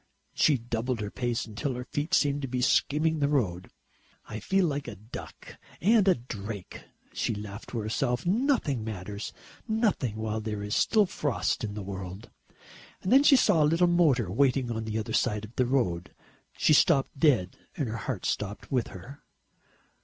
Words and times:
She 0.33 0.57
doubled 0.57 0.99
her 0.99 1.11
pace 1.11 1.45
until 1.45 1.75
her 1.75 1.83
feet 1.85 2.15
seemed 2.15 2.41
to 2.41 2.47
be 2.47 2.59
skimming 2.63 3.19
the 3.19 3.27
road. 3.29 3.69
"I 4.27 4.39
feel 4.39 4.65
like 4.65 4.87
a 4.87 4.95
duck 4.95 5.59
and 5.79 6.27
drake," 6.27 6.85
she 7.13 7.35
laughed 7.35 7.69
to 7.69 7.77
herself. 7.77 8.25
"Nothing 8.25 8.83
matters, 8.83 9.31
nothing, 9.67 10.15
while 10.15 10.41
there 10.41 10.63
is 10.63 10.75
still 10.75 11.05
frost 11.05 11.63
in 11.63 11.75
the 11.75 11.83
world." 11.83 12.31
And 13.03 13.11
then 13.13 13.21
she 13.21 13.35
saw 13.35 13.61
a 13.61 13.61
little 13.63 13.85
motor 13.85 14.31
waiting 14.31 14.71
on 14.71 14.85
the 14.85 14.97
other 14.97 15.13
side 15.13 15.45
of 15.45 15.55
the 15.55 15.67
road. 15.67 16.15
She 16.57 16.73
stopped 16.73 17.19
dead 17.19 17.55
and 17.77 17.87
her 17.87 17.97
heart 17.97 18.25
stopped 18.25 18.71
with 18.71 18.87
her. 18.87 19.21